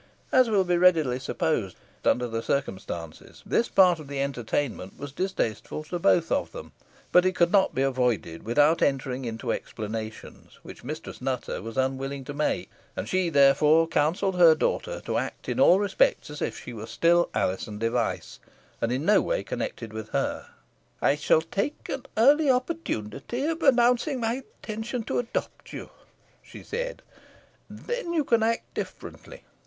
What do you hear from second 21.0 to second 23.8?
shall take an early opportunity of